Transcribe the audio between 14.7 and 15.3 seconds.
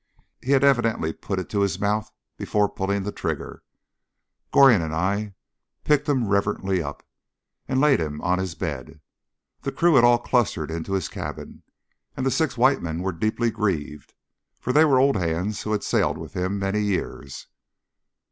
they were old